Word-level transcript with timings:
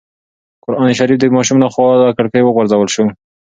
قرانشریف 0.63 1.17
د 1.19 1.25
ماشوم 1.35 1.57
له 1.63 1.67
خوا 1.73 1.87
له 2.01 2.09
کړکۍ 2.17 2.41
وغورځول 2.43 2.89
شو. 2.95 3.05